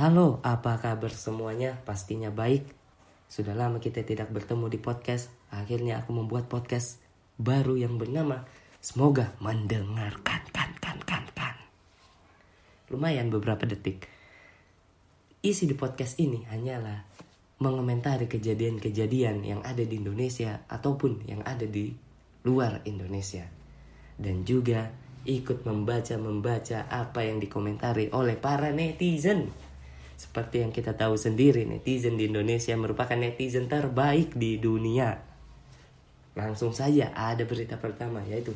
[0.00, 1.76] Halo, apa kabar semuanya?
[1.84, 2.64] Pastinya baik.
[3.28, 5.28] Sudah lama kita tidak bertemu di podcast.
[5.52, 7.04] Akhirnya aku membuat podcast
[7.36, 8.48] baru yang bernama
[8.80, 11.52] Semoga mendengarkan kan kan kan kan.
[12.88, 14.08] Lumayan beberapa detik.
[15.44, 17.04] Isi di podcast ini hanyalah
[17.60, 21.92] mengomentari kejadian-kejadian yang ada di Indonesia ataupun yang ada di
[22.48, 23.44] luar Indonesia.
[24.16, 24.88] Dan juga
[25.28, 29.68] ikut membaca-membaca apa yang dikomentari oleh para netizen.
[30.20, 35.16] Seperti yang kita tahu sendiri, netizen di Indonesia merupakan netizen terbaik di dunia.
[36.36, 38.52] Langsung saja ada berita pertama yaitu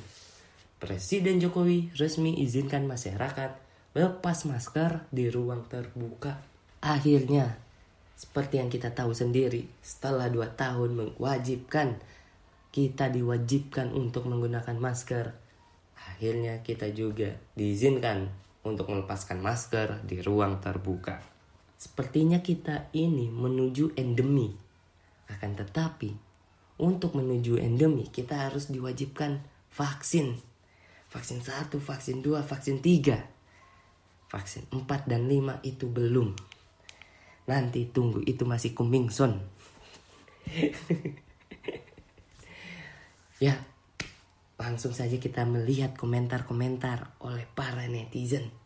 [0.77, 3.56] Presiden Jokowi resmi izinkan masyarakat
[3.96, 6.36] lepas masker di ruang terbuka.
[6.84, 7.56] Akhirnya,
[8.12, 11.96] seperti yang kita tahu sendiri, setelah dua tahun mewajibkan
[12.77, 15.33] kita diwajibkan untuk menggunakan masker.
[16.12, 18.28] Akhirnya kita juga diizinkan
[18.69, 21.33] untuk melepaskan masker di ruang terbuka.
[21.84, 24.48] Sepertinya kita ini menuju endemi.
[25.28, 26.16] Akan tetapi,
[26.80, 30.41] untuk menuju endemi kita harus diwajibkan vaksin.
[31.12, 33.20] Vaksin 1, vaksin 2, vaksin 3.
[34.32, 36.32] Vaksin 4 dan 5 itu belum.
[37.52, 39.44] Nanti tunggu itu masih kumingson.
[43.44, 43.60] ya,
[44.56, 48.63] langsung saja kita melihat komentar-komentar oleh para netizen.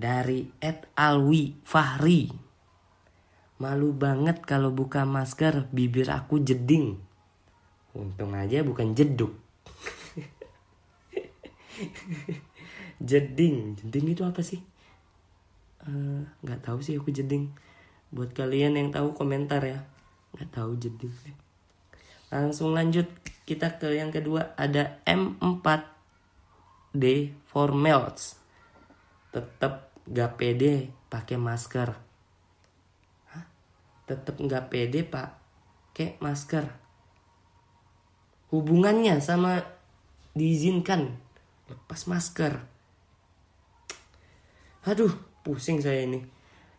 [0.00, 2.32] Dari Ed Alwi Fahri.
[3.60, 6.96] Malu banget kalau buka masker bibir aku jeding.
[7.92, 9.36] Untung aja bukan jeduk.
[13.10, 14.64] jeding, jeding itu apa sih?
[15.84, 17.52] Eh, nggak uh, tahu sih aku jeding.
[18.08, 19.84] Buat kalian yang tahu komentar ya.
[20.32, 21.12] Nggak tahu jeding.
[22.32, 23.12] Langsung lanjut
[23.44, 25.74] kita ke yang kedua ada M4D
[27.44, 28.40] for melts.
[29.36, 31.94] Tetap gak pede pakai masker.
[33.32, 33.44] Hah?
[34.04, 35.38] Tetap gak pede pak,
[35.94, 36.80] kayak masker
[38.50, 39.62] hubungannya sama
[40.34, 41.18] diizinkan
[41.70, 42.66] lepas masker.
[44.86, 45.14] Aduh,
[45.46, 46.26] pusing saya ini.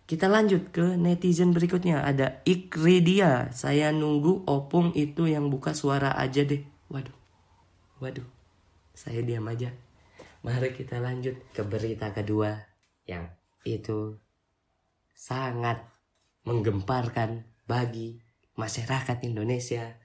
[0.03, 2.03] Kita lanjut ke netizen berikutnya.
[2.03, 3.55] Ada Ikridia.
[3.55, 6.59] Saya nunggu opung itu yang buka suara aja deh.
[6.91, 7.15] Waduh.
[8.03, 8.27] Waduh.
[8.91, 9.71] Saya diam aja.
[10.43, 12.70] Mari kita lanjut ke berita kedua.
[13.11, 13.25] Yang
[13.67, 13.99] itu
[15.11, 15.83] sangat
[16.47, 18.23] menggemparkan bagi
[18.55, 19.99] masyarakat Indonesia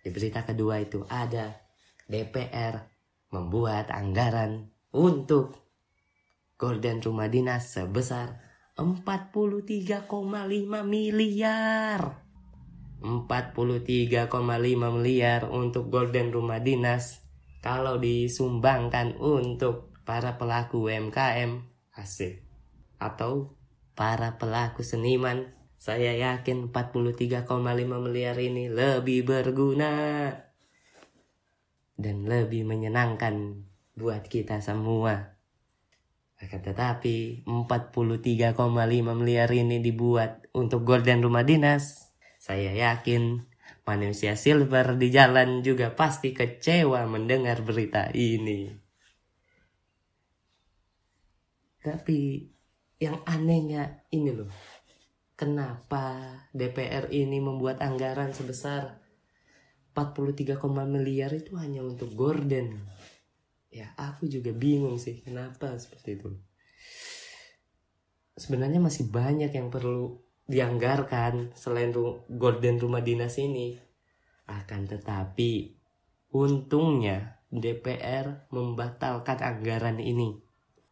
[0.00, 1.60] di berita kedua itu ada
[2.08, 2.88] DPR
[3.34, 5.60] membuat anggaran untuk
[6.56, 8.40] Gordon Rumah Dinas sebesar
[8.80, 10.08] 43,5
[10.88, 12.00] miliar.
[13.00, 14.28] 43,5
[14.76, 17.24] miliar untuk Golden Rumah Dinas
[17.64, 21.69] kalau disumbangkan untuk para pelaku UMKM
[22.00, 22.40] asik
[22.96, 23.54] atau
[23.92, 27.48] para pelaku seniman saya yakin 43,5
[27.88, 30.28] miliar ini lebih berguna
[32.00, 33.64] dan lebih menyenangkan
[33.96, 35.36] buat kita semua.
[36.40, 38.56] Akan tetapi 43,5
[39.12, 42.12] miliar ini dibuat untuk Golden Rumah Dinas.
[42.40, 43.44] Saya yakin
[43.84, 48.79] manusia silver di jalan juga pasti kecewa mendengar berita ini.
[51.80, 52.44] Tapi
[53.00, 54.52] yang anehnya ini loh
[55.40, 59.00] kenapa DPR ini membuat anggaran sebesar
[59.96, 62.76] 43, miliar itu hanya untuk Gordon.
[63.72, 66.30] Ya, aku juga bingung sih kenapa seperti itu.
[68.36, 71.90] Sebenarnya masih banyak yang perlu dianggarkan selain
[72.28, 73.80] Gordon rumah dinas ini.
[74.44, 75.72] Akan tetapi
[76.36, 80.49] untungnya DPR membatalkan anggaran ini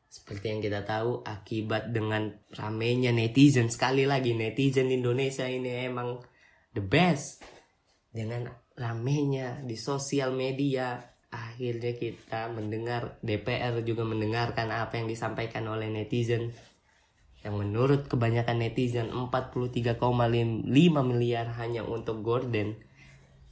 [0.08, 6.16] seperti yang kita tahu akibat dengan ramenya netizen sekali lagi netizen Indonesia ini emang
[6.72, 7.44] the best.
[8.08, 10.96] Dengan ramenya di sosial media
[11.28, 16.56] akhirnya kita mendengar DPR juga mendengarkan apa yang disampaikan oleh netizen.
[17.44, 20.00] Yang menurut kebanyakan netizen 43,5
[21.04, 22.80] miliar hanya untuk Gordon.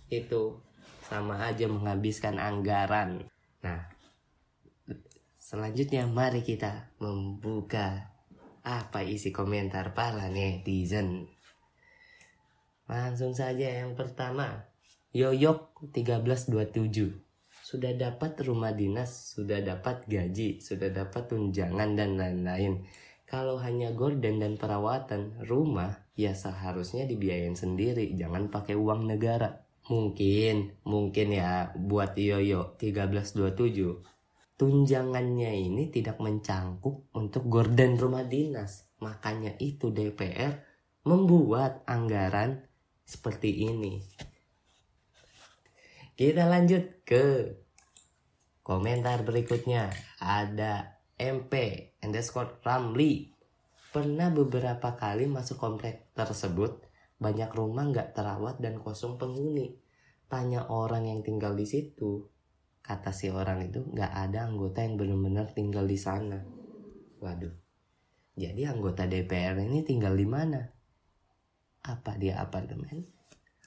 [0.09, 0.65] Itu
[1.05, 3.29] sama aja menghabiskan anggaran.
[3.63, 3.96] Nah,
[5.47, 8.11] Selanjutnya mari kita membuka
[8.67, 11.31] apa isi komentar para netizen.
[12.91, 14.67] Langsung saja yang pertama.
[15.15, 17.63] Yoyok 1327.
[17.63, 22.83] Sudah dapat rumah dinas, sudah dapat gaji, sudah dapat tunjangan dan lain-lain.
[23.23, 29.63] Kalau hanya gorden dan perawatan rumah, ya seharusnya dibiayain sendiri, jangan pakai uang negara.
[29.87, 34.16] Mungkin, mungkin ya buat Yoyo 1327
[34.57, 38.89] tunjangannya ini tidak mencangkup untuk gorden rumah dinas.
[39.05, 40.65] Makanya itu DPR
[41.05, 42.65] membuat anggaran
[43.05, 44.01] seperti ini.
[46.17, 47.53] Kita lanjut ke
[48.65, 49.93] komentar berikutnya.
[50.19, 51.53] Ada MP
[52.01, 53.29] underscore Ramli.
[53.93, 56.85] Pernah beberapa kali masuk komplek tersebut,
[57.17, 59.77] banyak rumah nggak terawat dan kosong penghuni.
[60.29, 62.29] Tanya orang yang tinggal di situ,
[62.87, 66.39] kata si orang itu nggak ada anggota yang benar-benar tinggal di sana.
[67.19, 67.51] Waduh,
[68.39, 70.63] jadi anggota DPR ini tinggal di mana?
[71.83, 73.11] Apa dia apartemen?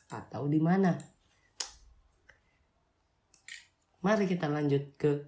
[0.07, 0.95] Atau di mana?
[3.99, 5.27] Mari kita lanjut ke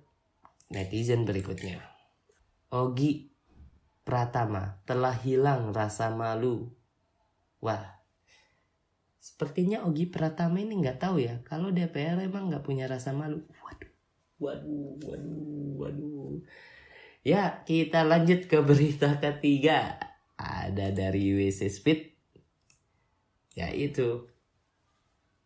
[0.72, 1.84] netizen berikutnya.
[2.72, 3.28] Ogi
[4.02, 6.72] Pratama telah hilang rasa malu.
[7.62, 8.01] Wah,
[9.22, 13.46] sepertinya Ogi Pratama ini nggak tahu ya kalau DPR emang nggak punya rasa malu.
[14.42, 16.42] Waduh, waduh, waduh, waduh.
[17.22, 20.02] Ya, kita lanjut ke berita ketiga.
[20.42, 22.18] Ada dari WC Speed.
[23.54, 24.26] Yaitu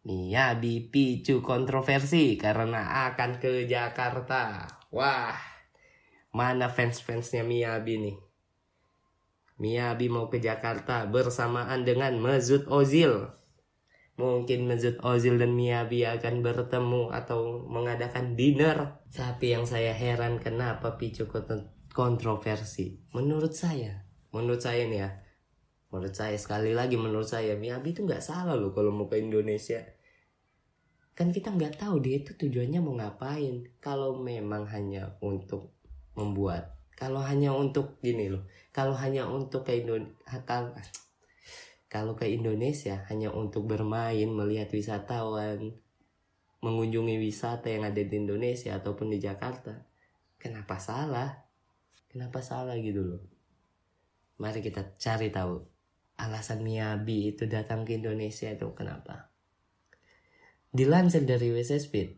[0.07, 4.63] Miyabi picu kontroversi karena akan ke Jakarta.
[4.95, 5.35] Wah,
[6.31, 8.17] mana fans-fansnya Miyabi nih?
[9.59, 13.27] Miyabi mau ke Jakarta bersamaan dengan Mesut Ozil.
[14.15, 19.03] Mungkin Mesut Ozil dan Miyabi akan bertemu atau mengadakan dinner.
[19.11, 21.27] Tapi yang saya heran kenapa picu
[21.91, 23.03] kontroversi?
[23.11, 25.09] Menurut saya, menurut saya nih ya,
[25.95, 29.79] menurut saya sekali lagi menurut saya Miyabi itu nggak salah loh kalau mau ke Indonesia
[31.15, 35.71] kan kita nggak tahu dia itu tujuannya mau ngapain kalau memang hanya untuk
[36.19, 38.43] membuat kalau hanya untuk gini loh
[38.75, 40.43] kalau hanya untuk ke Indonesia
[41.95, 45.79] kalau, ke Indonesia hanya untuk bermain melihat wisatawan
[46.59, 49.87] mengunjungi wisata yang ada di Indonesia ataupun di Jakarta
[50.35, 51.47] kenapa salah?
[52.11, 53.23] Kenapa salah gitu loh?
[54.43, 55.63] Mari kita cari tahu.
[56.19, 59.31] Alasan Miyabi itu datang ke Indonesia itu kenapa?
[60.75, 62.09] Dilansir dari WC Speed,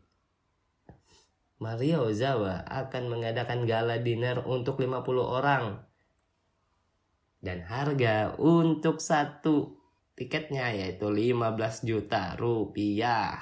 [1.57, 5.86] Mario Ozawa akan mengadakan gala dinner untuk 50 orang.
[7.37, 9.77] Dan harga untuk satu
[10.17, 13.37] tiketnya yaitu 15 juta rupiah.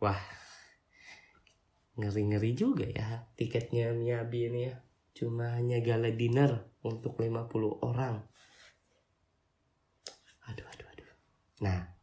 [0.00, 0.20] Wah,
[2.00, 4.74] ngeri-ngeri juga ya tiketnya Miyabi ini ya.
[5.14, 8.18] Cuma hanya gala dinner untuk 50 orang.
[10.50, 11.10] Aduh, aduh, aduh.
[11.62, 11.94] Nah,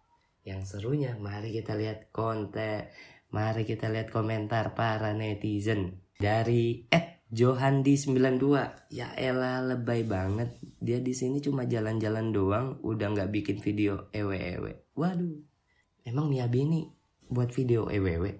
[0.47, 2.88] yang serunya mari kita lihat konten
[3.31, 10.51] mari kita lihat komentar para netizen dari Ed Johandi 92 ya elah lebay banget.
[10.83, 14.92] Dia di sini cuma jalan-jalan doang udah nggak bikin video ewe-ewe.
[15.00, 15.39] Waduh
[16.04, 16.92] emang Miyabi ini
[17.31, 18.36] buat video ewe-ewe?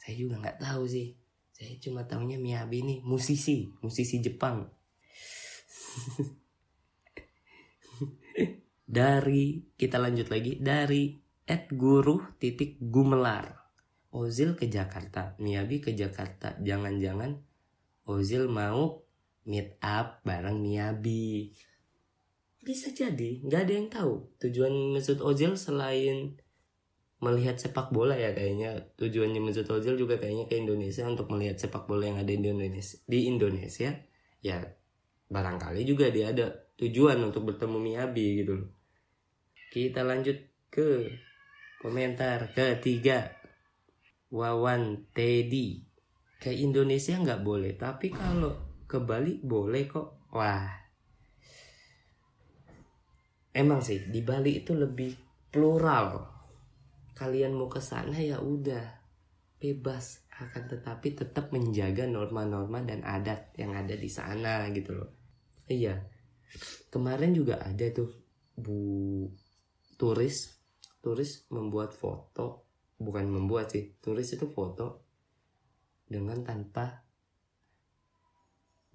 [0.00, 1.20] Saya juga nggak tahu sih.
[1.52, 4.64] Saya cuma tahunya Miyabi ini musisi musisi Jepang.
[8.88, 10.56] Dari kita lanjut lagi.
[10.56, 11.12] Dari
[11.44, 13.52] at guru titik gumelar.
[14.16, 16.56] Ozil ke Jakarta Miyabi ke Jakarta.
[16.64, 17.47] Jangan-jangan
[18.08, 19.04] Ozil mau
[19.44, 21.52] meet up bareng Miyabi.
[22.64, 24.32] Bisa jadi nggak ada yang tahu.
[24.40, 26.40] Tujuan Mesut Ozil selain
[27.20, 28.92] melihat sepak bola ya kayaknya.
[28.96, 32.96] Tujuannya Mesut Ozil juga kayaknya ke Indonesia untuk melihat sepak bola yang ada di Indonesia
[33.04, 33.90] di Indonesia.
[34.40, 34.58] Ya
[35.28, 36.48] barangkali juga dia ada
[36.80, 38.70] tujuan untuk bertemu Miyabi gitu loh.
[39.68, 40.36] Kita lanjut
[40.72, 41.12] ke
[41.80, 43.36] komentar ketiga.
[44.28, 45.87] Wawan Teddy.
[46.38, 48.54] Ke Indonesia nggak boleh, tapi kalau
[48.86, 50.30] ke Bali boleh kok.
[50.32, 50.70] Wah.
[53.50, 55.12] Emang sih di Bali itu lebih
[55.50, 56.22] plural.
[57.18, 58.86] Kalian mau ke sana ya udah
[59.58, 65.10] bebas akan tetapi tetap menjaga norma-norma dan adat yang ada di sana gitu loh.
[65.66, 65.98] Iya.
[66.94, 68.14] Kemarin juga ada tuh
[68.54, 69.26] Bu
[69.98, 70.54] turis
[71.02, 75.07] turis membuat foto bukan membuat sih turis itu foto
[76.08, 77.04] dengan tanpa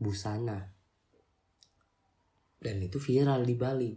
[0.01, 0.73] busana.
[2.57, 3.93] Dan itu viral di Bali.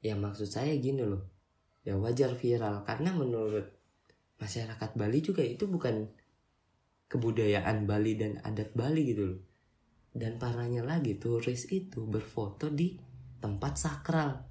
[0.00, 1.28] Ya maksud saya gini loh.
[1.84, 2.82] Ya wajar viral.
[2.88, 3.68] Karena menurut
[4.40, 6.08] masyarakat Bali juga itu bukan
[7.12, 9.40] kebudayaan Bali dan adat Bali gitu loh.
[10.14, 12.96] Dan parahnya lagi turis itu berfoto di
[13.42, 14.48] tempat sakral.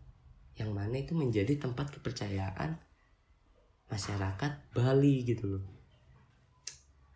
[0.53, 2.77] Yang mana itu menjadi tempat kepercayaan
[3.89, 5.72] masyarakat Bali gitu loh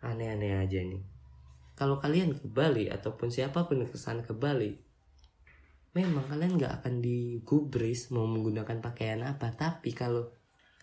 [0.02, 1.02] aneh-aneh aja nih.
[1.78, 4.88] Kalau kalian ke Bali ataupun siapa pun yang ke sana ke Bali
[5.96, 9.50] memang kalian nggak akan digubris mau menggunakan pakaian apa.
[9.54, 10.30] Tapi kalau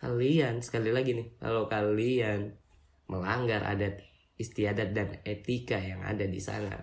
[0.01, 2.51] kalian sekali lagi nih kalau kalian
[3.07, 4.01] melanggar adat
[4.35, 6.73] istiadat dan etika yang ada di sana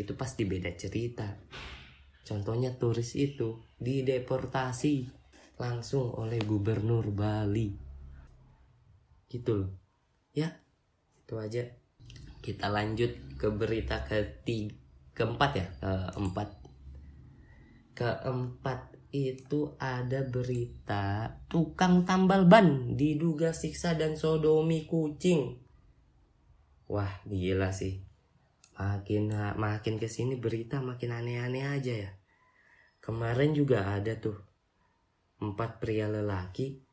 [0.00, 1.28] itu pasti beda cerita.
[2.24, 5.20] Contohnya turis itu dideportasi
[5.60, 7.68] langsung oleh gubernur Bali.
[9.28, 9.70] Gitu loh.
[10.32, 10.48] Ya
[11.30, 11.62] itu aja.
[12.42, 14.74] Kita lanjut ke berita ketiga
[15.14, 15.66] keempat ya?
[15.78, 16.48] Keempat.
[17.94, 25.62] Keempat itu ada berita tukang tambal ban diduga siksa dan sodomi kucing.
[26.90, 28.02] Wah gila sih.
[28.74, 32.10] Makin makin ke sini berita makin aneh-aneh aja ya.
[32.98, 34.34] Kemarin juga ada tuh.
[35.38, 36.89] Empat pria lelaki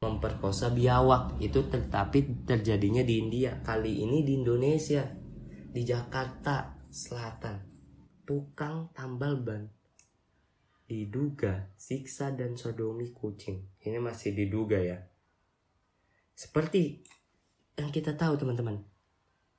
[0.00, 1.36] memperkosa biawak.
[1.44, 3.60] Itu tetapi terjadinya di India.
[3.60, 5.04] Kali ini di Indonesia.
[5.70, 7.60] Di Jakarta Selatan.
[8.24, 9.68] Tukang tambal ban.
[10.88, 13.78] Diduga siksa dan sodomi kucing.
[13.84, 14.98] Ini masih diduga ya.
[16.32, 17.04] Seperti
[17.76, 18.80] yang kita tahu teman-teman.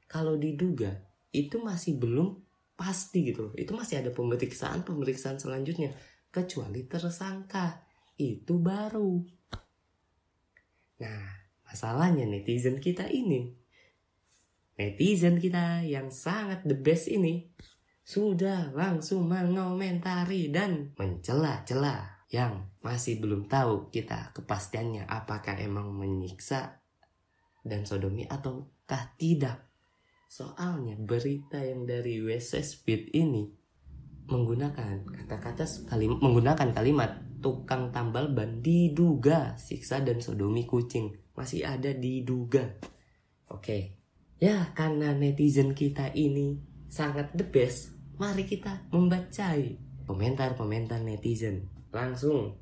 [0.10, 0.92] Kalau diduga
[1.32, 2.42] itu masih belum
[2.74, 3.54] pasti gitu loh.
[3.56, 5.94] Itu masih ada pemeriksaan pemeriksaan selanjutnya.
[6.34, 7.86] Kecuali tersangka.
[8.18, 9.41] Itu baru.
[11.72, 13.48] Masalahnya netizen kita ini.
[14.76, 17.48] Netizen kita yang sangat the best ini
[18.04, 26.84] sudah langsung mengomentari dan mencela-cela yang masih belum tahu kita kepastiannya apakah emang menyiksa
[27.64, 29.72] dan sodomi ataukah tidak.
[30.28, 33.48] Soalnya berita yang dari WC Speed ini
[34.28, 41.92] menggunakan kata-kata kalim menggunakan kalimat tukang tambal ban diduga siksa dan sodomi kucing masih ada
[41.94, 42.78] diduga.
[43.52, 44.00] Oke.
[44.42, 46.58] Ya, karena netizen kita ini
[46.90, 49.78] sangat the best, mari kita membacai
[50.10, 51.70] komentar-komentar netizen.
[51.94, 52.58] Langsung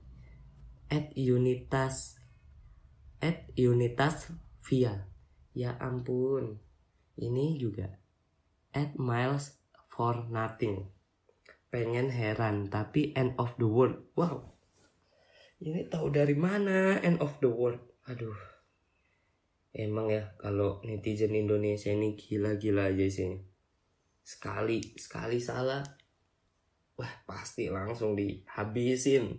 [0.92, 2.20] at unitas
[3.24, 4.28] at unitas
[4.66, 5.08] via.
[5.56, 6.60] Ya ampun,
[7.16, 8.00] ini juga
[8.72, 9.58] at miles
[9.90, 10.88] for nothing
[11.70, 14.42] pengen heran tapi end of the world wow
[15.62, 17.78] ini tahu dari mana end of the world
[18.10, 18.34] aduh
[19.74, 23.38] emang ya kalau netizen Indonesia ini gila-gila aja sih.
[24.26, 25.82] Sekali sekali salah
[27.00, 29.32] wah pasti langsung dihabisin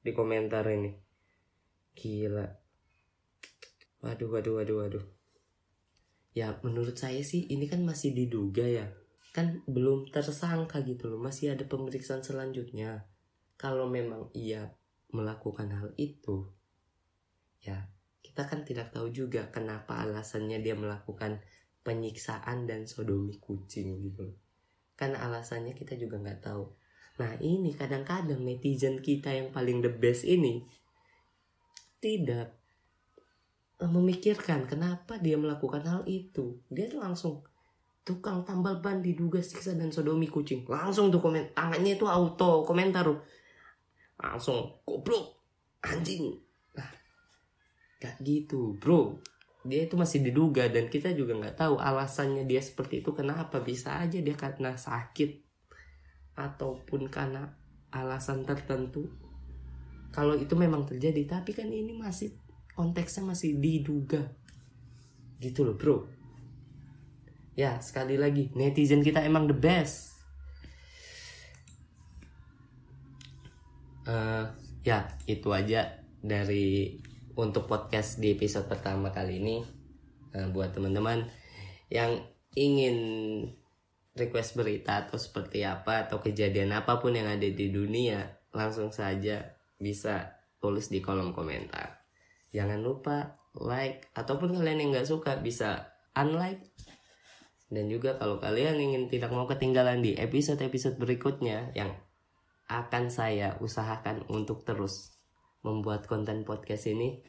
[0.00, 0.92] di komentar ini.
[1.94, 2.46] Gila.
[4.04, 5.04] Waduh waduh waduh waduh.
[6.34, 8.90] Ya menurut saya sih ini kan masih diduga ya.
[9.30, 13.06] Kan belum tersangka gitu loh masih ada pemeriksaan selanjutnya.
[13.54, 14.74] Kalau memang ia
[15.14, 16.50] melakukan hal itu
[17.62, 17.93] ya
[18.34, 21.38] kita kan tidak tahu juga kenapa alasannya dia melakukan
[21.86, 24.34] penyiksaan dan sodomi kucing gitu
[24.98, 26.64] kan alasannya kita juga nggak tahu.
[27.18, 30.66] Nah ini kadang-kadang netizen kita yang paling the best ini
[31.98, 32.54] tidak
[33.82, 36.58] memikirkan kenapa dia melakukan hal itu.
[36.70, 37.34] Dia tuh langsung
[38.06, 40.62] tukang tambal ban diduga siksa dan sodomi kucing.
[40.66, 43.06] Langsung tuh komen tangannya itu auto komentar
[44.14, 45.42] langsung goblok
[45.82, 46.38] anjing
[48.04, 49.16] gak gitu bro.
[49.64, 53.96] Dia itu masih diduga dan kita juga nggak tahu alasannya dia seperti itu kenapa bisa
[53.96, 55.40] aja dia karena sakit
[56.36, 57.56] ataupun karena
[57.88, 59.08] alasan tertentu.
[60.12, 62.36] Kalau itu memang terjadi tapi kan ini masih
[62.76, 64.36] konteksnya masih diduga.
[65.40, 66.12] Gitu loh bro.
[67.56, 70.12] Ya sekali lagi netizen kita emang the best.
[74.04, 74.44] Uh,
[74.84, 77.00] ya itu aja dari
[77.34, 79.56] untuk podcast di episode pertama kali ini
[80.38, 81.26] uh, buat teman-teman
[81.90, 82.22] yang
[82.54, 82.96] ingin
[84.14, 89.58] request berita atau seperti apa atau kejadian apa pun yang ada di dunia langsung saja
[89.74, 92.06] bisa tulis di kolom komentar.
[92.54, 96.62] Jangan lupa like ataupun kalian yang nggak suka bisa unlike.
[97.66, 101.90] Dan juga kalau kalian ingin tidak mau ketinggalan di episode-episode berikutnya yang
[102.70, 105.18] akan saya usahakan untuk terus
[105.64, 107.24] membuat konten podcast ini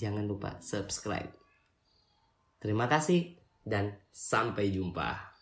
[0.00, 1.30] jangan lupa subscribe.
[2.58, 5.37] Terima kasih dan sampai jumpa